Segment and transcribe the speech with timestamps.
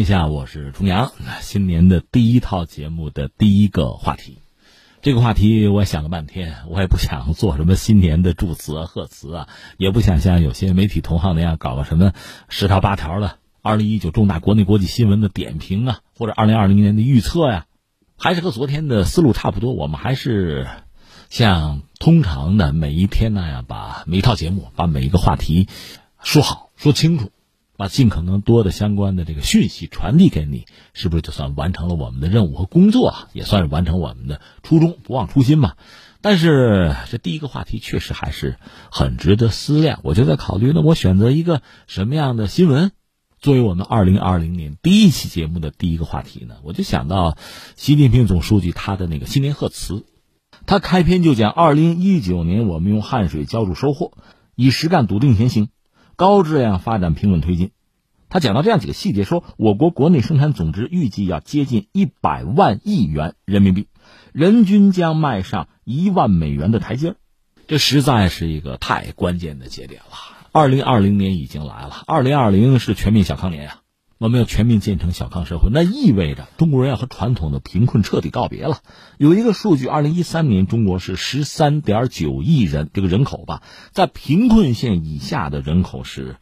[0.00, 1.12] 天下，我是重阳。
[1.42, 4.38] 新年的第一套节目的第一个话题，
[5.02, 12.14] 这个话题我想了半天，我也不想做什么新年的祝词啊、贺词啊，也不想像有些媒体同行那样搞个什么
[12.48, 17.66] 十条八条的二零一九重大国内国际新闻的点评啊，或者二零二零年的预测呀，
[18.16, 19.74] 还是和昨天的思路差不多。
[19.74, 20.66] 我们还是
[21.28, 25.68] 像通常的每一天那样，把每一套节目、把每一个话题
[26.22, 27.30] 说好、说清楚。
[27.80, 33.28] 把尽可能多的相关的这个讯息传递给你，是不是就算完成了我们的任务和工作啊？
[33.32, 35.76] 也算是完成我们的初衷，不忘初心嘛。
[36.20, 38.58] 但是这第一个话题确实还是
[38.92, 40.00] 很值得思量。
[40.02, 42.92] 我就在考虑，那我选择一个什么样的新闻
[43.40, 46.56] 作为我们二零二零年第一期节目的第一个话题呢？
[46.62, 47.38] 我就想到
[47.76, 50.04] 习近平总书记他的那个新年贺词，
[50.66, 54.12] 他开篇就讲：二零一九年我们用汗水浇筑收获，
[54.54, 55.70] 以实干笃定前行。
[56.20, 57.70] 高质量发展平稳推进，
[58.28, 63.88] 他讲到这样几个细节，说我国国内生产总值预计要接近一百万亿元人民币，
[64.30, 67.14] 人均将迈上一万美元的台阶
[67.66, 70.18] 这实在是一个太关键的节点了。
[70.52, 73.79] 二零二零年已经来了，二零二零是全面小康年呀。
[74.20, 78.80] 我们要全面建成小康社会，那意味着中国人要和传统的贫困彻底告别了。
[79.16, 86.36] 有一个数据，二零一三年中国是十三点九亿人，这个人口吧，在贫困线以下的人口是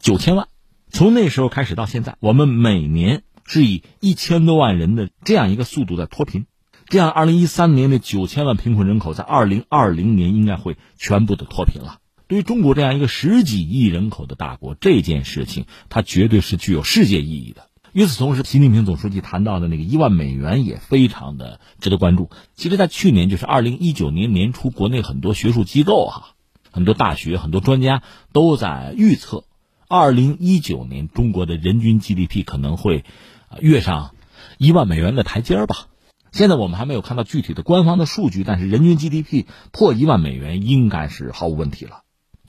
[0.00, 0.48] 九千万。
[0.90, 6.46] 从那时候开始到现在，我们每年是以一千多万人的这样一个速度在脱贫。
[6.88, 11.98] 这样，二零一三年的九千万贫困人口，在二零二零年应该会全部的脱贫了。
[12.30, 17.66] 对于中国这样一个十几亿人口的大国，这件事情它绝对是具有世界意义的。
[17.92, 22.30] 与此同时，习近平总书记谈到的那个一万美元也非常的值得关注。
[22.54, 26.36] 其实，在去年，就是二零一九年年初，国内很多学术机构哈，
[26.70, 29.42] 很多大学、很多专家都在预测，
[29.88, 33.04] 二零一九年中国的人均 GDP 可能会
[33.58, 34.14] 跃上
[34.56, 35.88] 一万美元的台阶儿吧。
[36.30, 42.02] 现在我们还没有看到具体的官方的数据，但是人均 GDP 破一万美元应该是毫无问题了。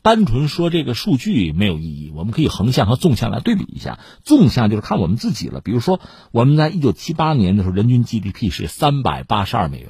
[0.03, 3.99] 单纯说这个数据没有意义，我们可以横向和纵向来对比一下。
[4.23, 5.99] 纵向就是看我们自己了，比如说
[6.31, 9.89] 我们在一九七八年的时候，人均 GDP 是三百八十二美元，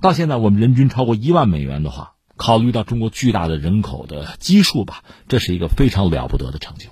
[0.00, 6.88] 到现在我们人均超过一万美元的话，考虑到中国巨大的人口的基数吧，这是一个非常了不得的成就。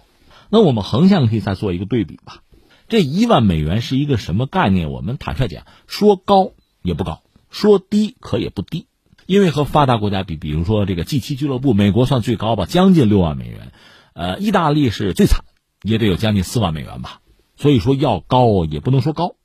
[0.51, 2.43] 那我们横向可以再做一个对比吧，
[2.89, 4.91] 这一万美元是一个什么概念？
[4.91, 8.87] 我们坦率讲，说高也不高，说低可也不低。
[9.31, 13.71] 因为和发达国家比，比如说这个 G 七俱乐部，美国算最高吧，将近六万美元，
[14.13, 15.45] 呃，意大利是最惨，
[15.85, 17.21] 也得有将近四万美元吧。
[17.55, 19.37] 所以说要高也不能说高，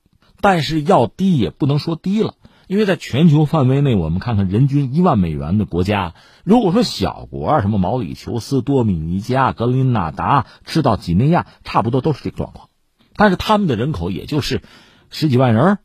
[0.42, 2.34] 但是要低也不能说低了。
[2.66, 12.70] 因为在全球范围内，我们看看人均一万美元的国家，如果说小国啊，什么毛里求斯、多米尼加、格林纳达、赤道几内亚，差不多都是这个状况，
[13.16, 14.64] 但是他们的人口也就是
[15.12, 15.78] 十几万人。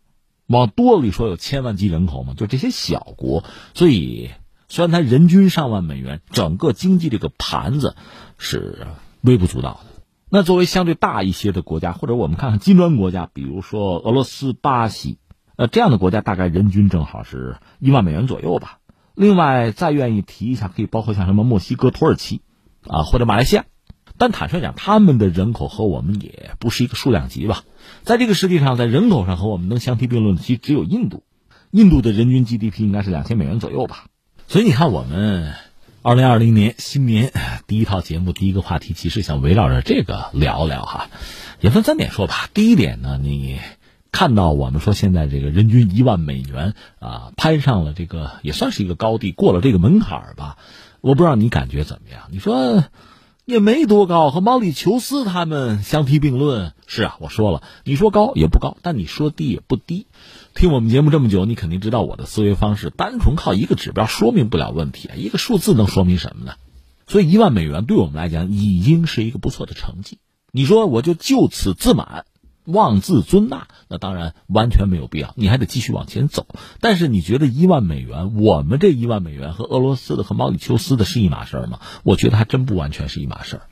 [0.51, 4.31] 往多里说，有千万级人口嘛，就这些小国，所以
[4.69, 7.95] 虽然它人均上万美元，整个经济这个盘子
[8.37, 8.89] 是
[9.21, 10.03] 微不足道的。
[10.29, 15.19] 那作为相对大一些的国家，或者我们看看金砖国家，比如说俄罗斯、巴西，
[15.55, 18.79] 呃，这样的国家大概人均正好是一万美元左右吧。
[19.15, 22.43] 另外再愿意提一下，可以包括像什么墨西哥、土耳其，
[22.89, 23.67] 啊，或者马来西亚。
[24.21, 27.65] 但坦率讲，他们的人口和我们也不是一个数量级吧。
[28.03, 31.23] 在这个世界上，在人口上和我们能相提并论的，其实只有印度。
[31.71, 34.09] 印度的人均 GDP 应该是两千美元左右吧。
[34.47, 35.55] 所以你看，我们
[36.03, 37.33] 二零二零年新年
[37.67, 41.09] 第一套节目，第一个话题，其实想围绕着这个聊聊哈。
[41.61, 42.51] 也分三点说吧。
[42.53, 43.59] 第一点呢，你
[44.13, 50.59] 看到我们说现在这个人均一万美元啊，攀上了这个也算是一个高地，过了这个门槛吧。
[51.01, 52.25] 我不知道你感觉怎么样？
[52.31, 52.85] 你说？
[53.51, 56.73] 也没多高，和毛里求斯他们相提并论。
[56.87, 60.07] 是啊，我说了，你说高也不高，但你说低也不低。
[60.55, 62.91] 听我们节目这么久，你肯定知道我的思维方式。
[62.91, 66.55] 单纯靠一个指标说明不了问题，一个数字能说明什么呢？
[67.07, 70.19] 所以一万美元对我们来讲已经是一个不错的成绩。
[70.53, 72.25] 你说我就就此自满？
[72.65, 75.33] 妄自尊大，那当然完全没有必要。
[75.37, 76.47] 你还得继续往前走。
[76.81, 81.81] 但是你觉得一万美元，我们这一万美元和俄罗斯的和毛里求斯的是一码事儿吗？
[82.03, 83.63] 我觉得还真不完全是一码事儿。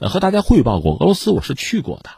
[0.00, 2.10] 呃，和大家汇报过，俄罗斯我是去过的，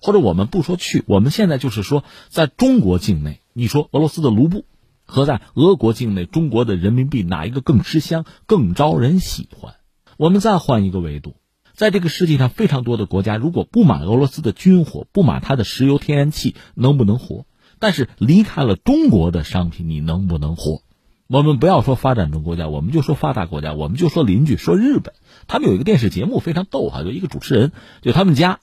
[0.00, 4.64] 或者我们不说去，我们现在就是说，在中国境内，你说俄罗斯的卢布
[5.04, 9.74] 和在俄国境内中国的人民币哪一个更吃香、更招人喜欢？
[10.16, 11.36] 我们再换一个维度。
[11.76, 17.44] 在这个世界上，非常多的国家，如果不买俄罗斯的军火，不买它的石油、天然气，能不能活？
[17.78, 20.80] 但是离开了中国的商品，你能不能活？
[21.26, 25.12] 我们不要说发展中国家，我们就说发达国家，我们就说邻居，说日本，
[25.48, 28.60] 他们有一个电视节目非常逗哈，有一个主持人，就他们家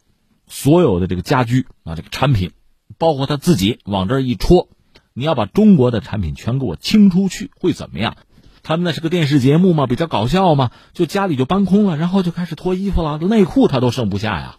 [0.47, 2.49] 所有的这个家居啊，这个产品，
[2.97, 4.69] 包括他自己往这一戳，
[5.13, 8.17] 你要把中国的产品全给我清出去，会怎么样？
[8.63, 14.55] 他们那是个电视节目嘛，比较搞笑嘛，就家里就搬空了，然后就开始脱衣服了，内裤他都剩不下呀。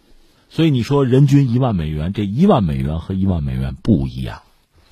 [0.51, 4.43] 所以你说人均一万美元，这一万美元和一万美元不一样。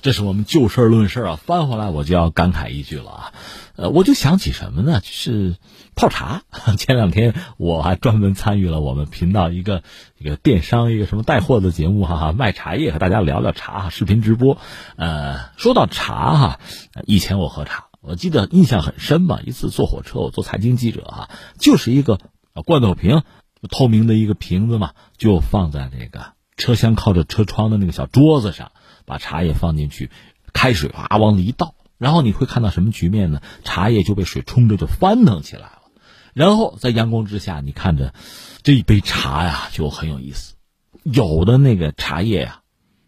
[0.01, 3.33] 这是我们就事论事啊，翻回来我就要感慨一句了啊，
[3.77, 4.99] 呃，我就想起什么呢？
[4.99, 5.55] 就是
[5.95, 6.41] 泡茶。
[6.77, 9.81] 前两天我还专门参与了我们频道一个
[10.17, 14.57] 一个电商一个什么带货的节目哈哈，卖茶叶和大家聊聊茶，视频直播。
[14.97, 16.59] 呃，说到茶哈，
[17.05, 19.39] 以前我喝茶，我记得印象很深嘛。
[19.43, 22.19] 一次坐火车，我做财经记者哈，就是一个
[22.65, 23.23] 罐头瓶，
[23.71, 28.71] 透明的一个瓶子嘛，就放在那个车厢靠着车窗的那个小桌子上。
[29.05, 30.11] 把茶叶放进去，
[30.53, 33.41] 开水哗往里一倒，然后你会看到什么局面呢？
[33.65, 35.81] 茶叶就被水冲着就翻腾起来了，
[36.33, 38.13] 然后在阳光之下，你看着
[38.61, 40.55] 这一杯茶呀，就很有意思。
[41.03, 42.61] 有的那个茶叶呀，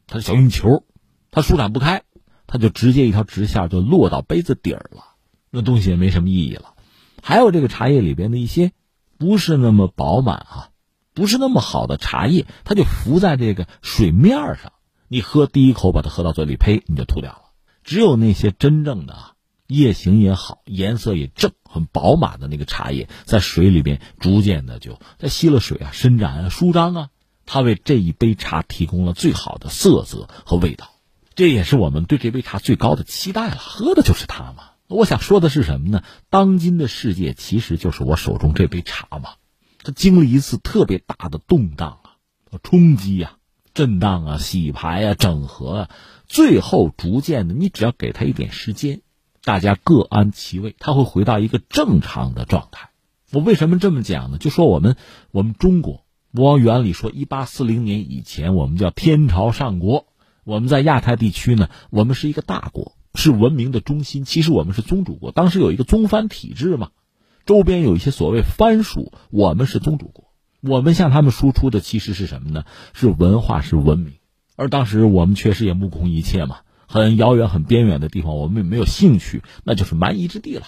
[0.06, 0.84] 它是小硬球，
[1.32, 2.04] 它舒展不开，
[2.48, 5.04] 它就直接一条直线就落到杯子底儿了，
[5.50, 6.74] 那东西也没什么意义了。
[7.22, 8.72] 还有这个茶叶里边的一些
[9.18, 10.70] 不是那么饱满啊，
[11.14, 14.74] 不是那么好的茶叶，它就浮在这个水面上。
[15.08, 17.42] 你喝第一口，把它喝到嘴里，呸，你就吐掉了。
[17.84, 19.34] 只有那些真正的啊，
[19.68, 27.10] 叶形也好，颜色也正、很饱满的那个茶叶，在水里边逐渐的就它吸了水啊，伸展啊，舒张啊，
[27.46, 30.90] 它为这一杯茶提供了最好的色泽和味道。
[31.36, 34.72] 这也是我们对这杯茶最高的期待了，喝的就是它嘛。
[34.88, 36.04] 我想说的是什么呢？
[36.30, 39.32] 当今的世界其实就是我手中这杯茶嘛，
[39.84, 42.18] 它经历一次特别大的动荡啊，
[42.64, 43.38] 冲击呀。
[43.74, 45.90] 震荡啊，洗牌啊，整合啊，
[46.28, 49.02] 最后逐渐的，你只要给他一点时间，
[49.44, 52.92] 大家各安其位，他会回到一个正常的状态。
[53.34, 54.38] 我为什么这么讲呢？
[54.38, 54.96] 就说我们，
[55.32, 60.08] 我们中国，我往原理说，一八四零年以前，我们叫天朝上国，
[60.46, 64.24] 我们在亚太地区呢，我们是一个大国，是文明的中心。
[64.24, 66.92] 其实我们是宗主国，当时有一个宗藩体制嘛，
[67.48, 70.32] 周边有一些所谓藩属，我们是宗主国。
[70.62, 72.64] 我们向他们输出的其实是什么呢？
[72.94, 74.14] 是文化，是文明。
[74.56, 80.66] 而当时我们确实也目空一切嘛，很遥远、很边远的地方，我们也没有兴趣，那就是蛮夷之地了。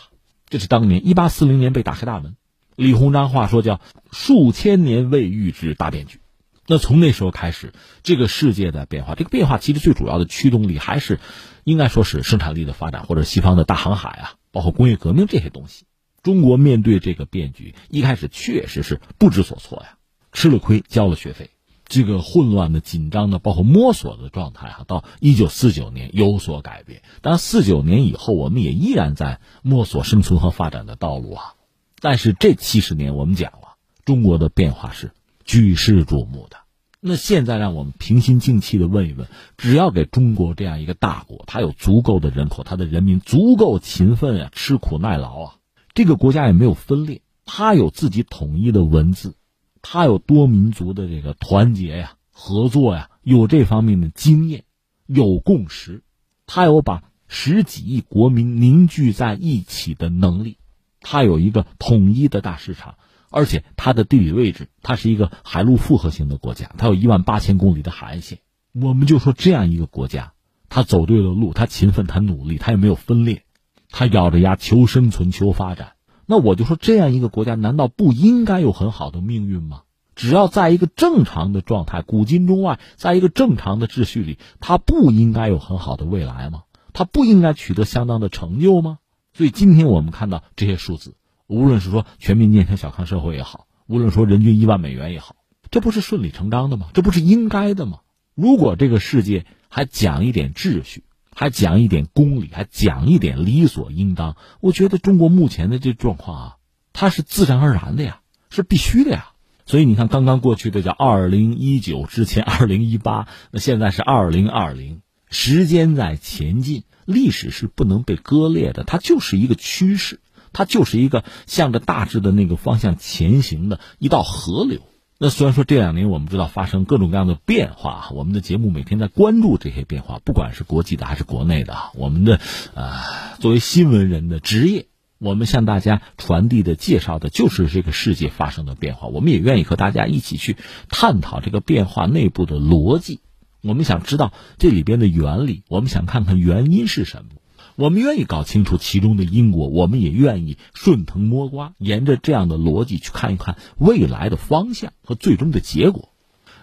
[0.49, 2.35] 这是当年一八四零年被打开大门，
[2.75, 3.79] 李鸿章话说叫
[4.11, 6.19] “数千年未遇之大变局”。
[6.67, 7.73] 那从那时候开始，
[8.03, 11.19] 这个世界的变化，这个变化其实最主要的驱动力还是，
[11.63, 15.85] 应该说是生产力的发展，或者西方的大航海啊，包括工业革命这些东西。
[16.23, 19.97] 中国面对这个变局，一开始确实是不知所措呀，
[20.33, 21.51] 吃了亏，交了学费。
[21.85, 27.01] 这个混乱的、紧张的，包括摸索的状态哈，到一九四九年有所改变。
[27.21, 31.53] 但，四九年以后，我们也依然在摸索生存和发展的道路啊。
[32.01, 35.13] 但是这七十年，我们讲了，中国的变化是
[35.47, 36.57] 举世瞩目的。
[36.99, 45.55] 那现在让我们平心静气的问一问：只要给中国这样一个大国，它有足够的人口，它的人民足够勤奋啊，吃苦耐劳啊。
[45.93, 49.35] 这个国家也没有分裂，它有自己统一的文字，
[49.81, 54.63] 它有多民族的这个团结呀、合作呀，有这方面的经验，
[55.05, 56.03] 有共识，
[56.45, 60.57] 它有把十几亿国民凝聚在一起的能力，
[60.99, 62.95] 它有一个统一的大市场，
[63.29, 68.39] 而且它的地理位置，它是一个海陆复合型的国家，它有一万八千公里的海岸线。
[68.73, 70.33] 我们就说这样一个国家，
[70.69, 73.43] 它走对了路，它勤奋，它努力，它也没有分裂。
[73.89, 75.93] 他咬着牙求生存、求发展，
[76.25, 79.83] 那我就说，这样一个国家难道不应该有很好的命运吗？
[80.13, 86.63] 只要在一个正常的状态，古今中外，在一个正常的秩序里，他不应该有很好的未来吗？
[86.91, 88.99] 他不应该取得相当的成就吗？
[89.33, 91.15] 所以今天我们看到这些数字，
[91.47, 95.35] 无论是说全民健康小康社会也好，无论说人均一万美元也好，
[95.71, 96.89] 这不是顺理成章的吗？
[96.93, 97.99] 这不是应该的吗？
[98.35, 101.03] 如果这个世界还讲一点秩序。
[101.39, 104.37] 还讲一点公理，还讲一点理所应当。
[104.59, 106.55] 我觉得中国目前的这状况啊，
[106.93, 109.33] 它是自然而然的呀，是必须的呀。
[109.67, 120.19] 所以你看，刚刚过去的叫二零一九之前二零一八，那现在是二零二零，时间在前进，历史是不能被割裂的，它就是一个趋势，
[120.57, 124.81] 它就是一个向着大致的那个方向前行的一道河流。
[125.19, 132.39] 那虽然说这两年我们知道发生各种各样的变化，我们的节目每天在关注这些变化，不管是国际的还是国内的，我们的
[132.73, 132.91] 呃
[133.39, 134.87] 作为新闻人的职业，
[135.19, 139.07] 我们向大家传递的、介绍的就是这个世界发生的变化。
[139.09, 140.57] 我们也愿意和大家一起去
[140.89, 143.19] 探讨这个变化内部的逻辑，
[143.61, 147.36] 我们想知道这里边的原理，我们想看看原因是什么。
[147.77, 156.09] 我们愿意搞清楚其中的因果，我们也愿意顺藤摸瓜，沿着这样的逻辑去看一看未来的方向和最终的结果。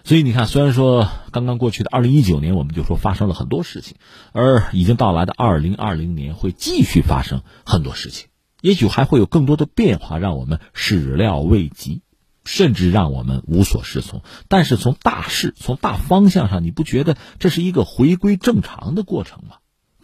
[0.03, 3.95] 所以你看，虽然说刚刚过去的二零一九年，我们就说发生了很多事情，
[4.33, 8.27] 而已经到来的二零二零年会继续发生很多事情，
[8.59, 12.01] 也许还会有更多的变化，让我们始料未及，
[12.43, 14.21] 甚至让我们无所适从。
[14.49, 19.55] 但是从大势、从大方向上，你不觉得这是一个回归正常的过程吗？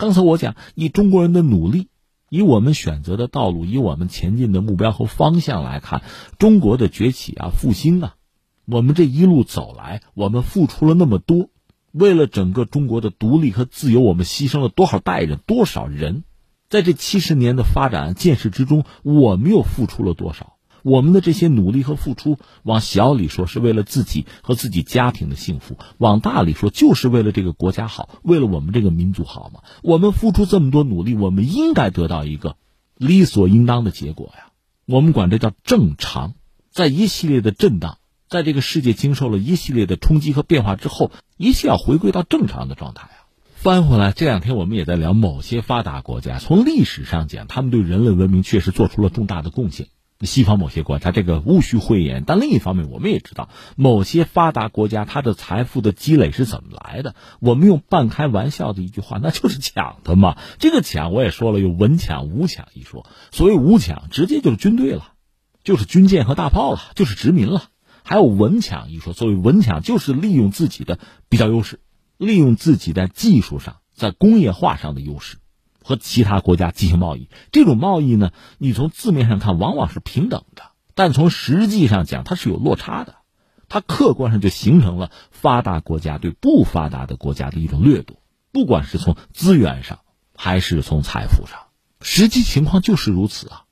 [0.02, 1.90] 刚才我讲，以中国人的努力。
[2.28, 6.02] 以我们选择的道路，以我们前进的目标和方向来看，
[6.40, 8.16] 中国的崛起啊、复兴啊，
[8.66, 11.50] 我们这一路走来，我们付出了那么多，
[11.92, 16.24] 为了整个中国的独立和自由，我们牺牲了多少代人、多少人，
[16.68, 20.56] 在这七十年的发展建设之中，我们又付出了多少？
[20.84, 29.62] 我们的这些努力和付出，往小里说是为了自己和自己家庭的幸福，往大里说就是为了这个国家好，为了我们这个民族好嘛。
[29.84, 32.56] 我们付出这么多努力，我们应该得到一个
[32.98, 34.52] 理所应当的结果呀。
[34.86, 36.34] 我们管这叫正常。
[36.74, 37.98] 在一系列的震荡，
[38.30, 43.28] 在这个世界经受了一系列的冲击和变化之后，一切要回归到正常的状态啊。
[43.56, 49.88] 翻回来，这两天我们也在聊某些发达国家，从历史上讲，他们对人类文明确实做出了重大的贡献。
[50.26, 57.16] 西方某些国家这个毋需讳言，但另一方面，我们也知道某些发达国家它的财富的积累是怎么来的。
[57.40, 60.38] 我们用半开玩笑的一句话，那就是抢的嘛。
[60.60, 63.06] 这个抢我也说了，有文抢、武抢一说。
[63.32, 65.14] 所谓武抢，直接就是军队了，
[65.64, 67.64] 就是军舰和大炮了，就是殖民了。
[68.04, 71.00] 还有文抢一说，所谓文抢，就是利用自己的
[71.30, 71.80] 比较优势，
[72.18, 75.38] 利用自己在技术上、在工业化上的优势。
[75.84, 80.64] 和其他国家进行贸易，这种贸易呢，你从字面上看往往是平等的，
[80.96, 83.16] 但从实际上讲，它是有落差的，
[83.68, 88.18] 它客观上就形成了发达国家对不发达的国家的一种掠夺，
[88.52, 90.00] 不管是从资源上，
[90.36, 91.60] 还是从财富上，
[92.02, 93.64] 实际情况就是如此啊。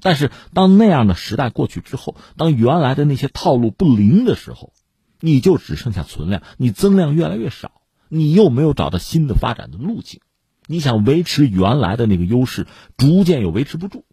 [0.00, 4.72] 但是当那样的时代过去之后，当原来的那些套路不灵的时候，
[5.18, 7.72] 你就只剩下存量，你增量越来越少，
[8.08, 10.20] 你又没有找到新的发展的路径。
[10.66, 14.04] 你想维持原来的那个优势，逐渐又维持不住，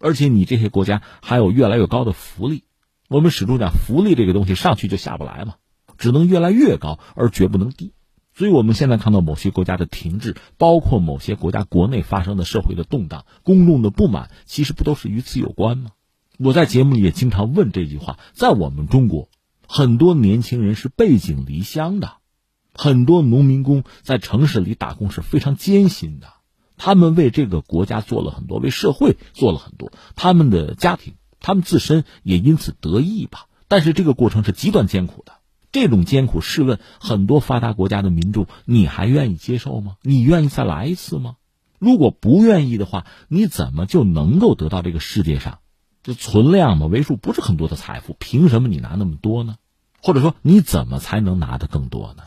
[0.00, 2.64] 而且你这些国家还有越来越高的福利。
[3.08, 5.54] 我们始终讲福利这个东西上去就下不来嘛，
[5.96, 7.92] 只能越来越高，而绝不能低。
[8.34, 15.90] 所以我们现在看到某些国家的停滞，包括某些国家国内发生的社会的动荡、公众的不满，其实不都是与此有关吗？
[16.38, 19.28] 我在节目里也经常问这句话：在我们中国，
[19.66, 22.17] 很多年轻人是背井离乡的。
[22.74, 26.28] 很多农民工在城市里打工是非常艰辛的，
[26.76, 33.46] 他们为这个国家做了很多，为社会做了很多，他们的家庭，他们自身也因此得益吧。
[33.66, 35.32] 但是这个过程是极端艰苦的，
[35.72, 39.96] 这种艰苦，试问很多发达国家的民众，你还愿意接受吗？
[40.02, 41.36] 你愿意再来一次吗？
[41.78, 45.58] 如果不愿意的话，你怎么就能够得到这个世界上，
[46.02, 48.16] 就存量嘛，为数不是很多的财富？
[48.18, 49.56] 凭什么你拿那么多呢？
[50.00, 52.22] 或者说，你怎么才能拿得更多呢？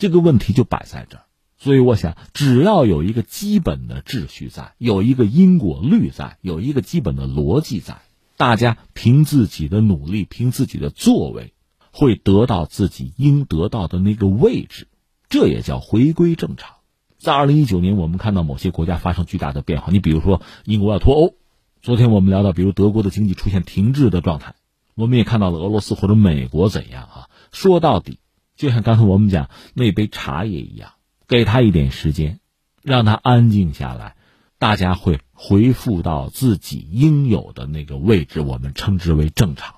[0.00, 1.24] 这个问题就摆在这儿，
[1.58, 8.00] 所以我想，只要有一个基本的秩序在，有一个因果律在，有一个基本的逻辑在，
[8.38, 11.52] 大家凭自己的努力，凭自己的作为，
[11.92, 14.88] 会得到自己应得到的那个位置，
[15.28, 16.76] 这也叫回归正常。
[17.18, 21.34] 在二零一九年，我们看到某些国家发生巨大的变化，你比如说英国要脱欧，
[21.82, 24.54] 昨天我们聊到，比如德国的经济出现停滞的状态，
[24.94, 27.28] 我们也看到了俄罗斯或者美国怎样啊？
[27.52, 28.18] 说到底。
[28.60, 30.90] 就像刚才我们讲那杯茶叶一样，
[31.26, 32.40] 给他一点时间，
[32.82, 34.16] 让他安静下来，
[34.58, 39.76] 大家会回复到自己应有的那个位置，我们称之为正常。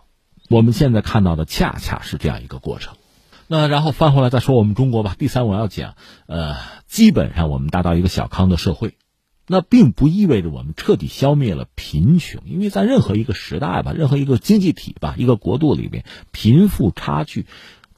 [0.49, 2.97] 我们现在看到的恰恰是这样一个过程。
[3.47, 5.15] 那然后翻回来再说我们中国吧。
[5.17, 5.95] 第三，我要讲，
[6.27, 6.57] 呃，
[6.89, 8.97] 基本上我们达到一个小康的社会，
[9.47, 17.47] 那并不意味着我们彻底消灭了贫穷，因为在任何一个时代吧，任何一个经济体吧，一个国度里面，贫富差距。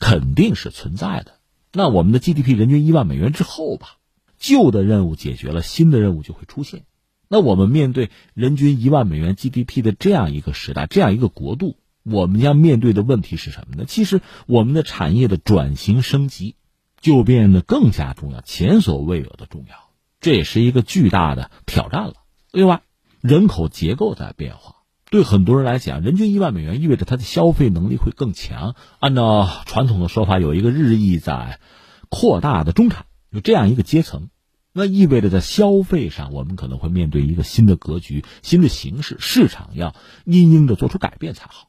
[0.06, 1.38] 肯定是存在的。
[1.72, 3.96] 那我们的 GDP 人均一万美元之后吧，
[4.38, 6.84] 旧的任务解决了，新的任务就会出现。
[7.26, 13.86] 那我们面对人均一万美元 GDP 的这样一个时代，这样一个国度，我们将面对的问题是什么呢？
[13.86, 16.56] 其实我们的产业的转型升级
[17.00, 19.88] 就变得更加重要，前所未有的重要。
[20.20, 22.16] 这也是一个巨大的挑战了。
[22.52, 22.82] 另外，
[23.22, 24.83] 人口结构在变化。
[25.14, 28.74] 对很多人来讲，人均一万美元意味着他的消费能力会更强。
[28.98, 31.60] 按照传统的说法，有一个日益在
[32.08, 34.28] 扩大的中产，有这样一个阶层，
[34.72, 39.94] 那意味着在消费上，我们可能会面对一个新的格局、新的形势，市场要
[40.24, 41.68] 因应着做出改变才好。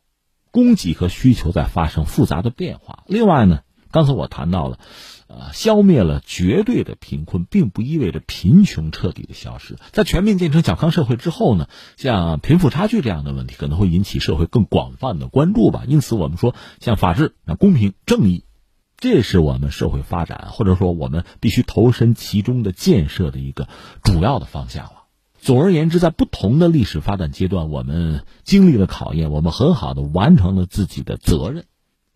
[0.50, 3.04] 供给和需求在发生复杂的变化。
[3.06, 3.60] 另外呢，
[3.96, 4.78] 刚才我谈到了。
[5.28, 9.76] 呃，消灭了绝对的贫困，并不意味着贫穷彻底的消失。
[9.92, 15.82] 在全面建成小康社会之后呢，像贫富差距这样的问题可能会引起社会更广泛的关注吧。
[15.88, 18.44] 因此，我们说像法治、公平、正义，
[18.98, 23.68] 这是我们社会发展或者说我们必须投身其中的建设的一个
[24.04, 25.06] 主要的方向了。
[25.42, 31.66] 总而言之，在不同的历史发展阶段，我们经历了考验，我们很好的完成了自己的责任。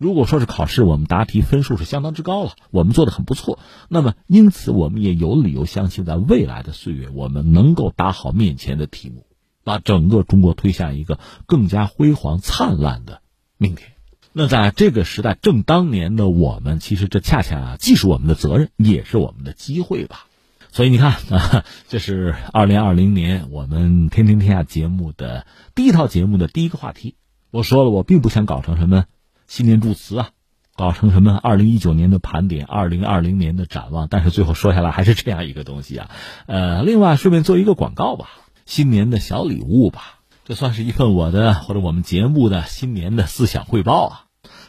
[0.00, 3.58] 如果说是考试，我们答题分数是相当之高了，我们做的很不错。
[3.90, 9.26] 那么，因此我们也有理由相信，在未来的岁月，我们能够答好面前的题目，
[9.62, 13.20] 把整个中国推向一个更加辉煌灿烂的
[13.58, 13.90] 明天。
[14.32, 20.24] 那在这个时代，正当年的我们，其实这恰恰既是我们的责任，也是我们的机会吧。
[20.72, 27.16] 所以你看啊，这是二零二零年我们《天天天下》节目的第一套节目的第一个话题。
[27.50, 29.04] 我说了，我并不想搞成什么
[29.50, 30.30] 新年祝词啊，
[30.76, 34.06] 搞成什么二零一九年的盘点、二零二零年的展望。
[34.08, 36.08] 但是最后说下来还是这样一个东西啊。
[36.46, 38.30] 呃，另外顺便做一个广告吧，
[38.64, 44.14] 新年的小礼物吧，这算是一份我的或者我们节目的新年的思想汇报啊。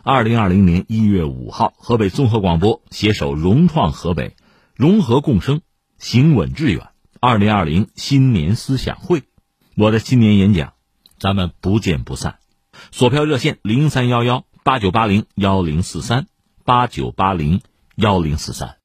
[0.02, 4.36] 二零二零年一月五号，河北综合广播携手融创河北，
[4.74, 5.62] 融合共生。
[6.00, 6.88] 行稳致远，
[7.20, 9.22] 二零二零新年思想会，
[9.78, 10.74] 我的新年演讲，
[11.20, 12.40] 咱们不见不散。
[12.90, 16.28] 索票热线零三幺幺八九八零幺零四三
[16.64, 17.62] 八九八零
[17.96, 18.81] 幺零四三。